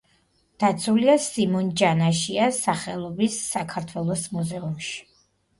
[0.61, 4.99] დაცულია სიმონ ჯანაშიას სახელობის საქართველოს მუზეუმში.